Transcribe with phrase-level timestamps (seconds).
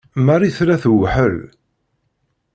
[0.25, 1.37] Marie tella tewḥel.